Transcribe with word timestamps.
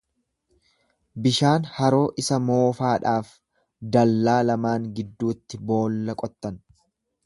Bishaan 1.27 1.67
haroo 1.75 2.07
isa 2.23 2.41
moofaadhaaf 2.47 3.31
dallaa 3.99 4.41
lamaan 4.51 4.93
gidduutti 4.99 5.65
boolla 5.71 6.23
qottan. 6.25 6.65